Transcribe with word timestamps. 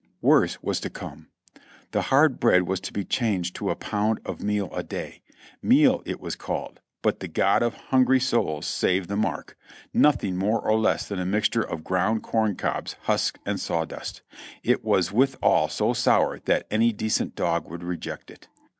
Worse 0.19 0.57
was 0.63 0.79
to 0.79 0.89
come; 0.89 1.27
the 1.91 2.01
hard 2.01 2.39
bread 2.39 2.63
was 2.63 2.79
to 2.79 2.91
be 2.91 3.05
changed 3.05 3.53
to 3.55 3.69
a 3.69 3.75
pound 3.75 4.19
of 4.25 4.41
meal 4.41 4.73
a 4.73 4.81
day; 4.81 5.21
meal 5.61 6.01
it 6.07 6.19
was 6.19 6.35
called, 6.35 6.79
but 7.03 7.19
the 7.19 7.27
God 7.27 7.61
of 7.61 7.75
Hungry 7.75 8.19
Souls 8.19 8.65
save 8.65 9.05
the 9.05 9.15
mark! 9.15 9.55
Nothing 9.93 10.37
more 10.37 10.59
or 10.59 10.75
less 10.79 11.07
than 11.07 11.19
a 11.19 11.25
mixture 11.27 11.61
of 11.61 11.81
e 11.81 11.83
round 11.91 12.23
corn 12.23 12.55
cobs, 12.55 12.95
husks 13.03 13.39
and 13.45 13.59
saw 13.59 13.85
dust; 13.85 14.23
it 14.63 14.83
was 14.83 15.11
withal 15.11 15.67
so 15.69 15.93
sour 15.93 16.39
that 16.45 16.65
any 16.71 16.91
decent 16.91 17.35
dog 17.35 17.69
would 17.69 17.83
reject 17.83 18.31
it. 18.31 18.47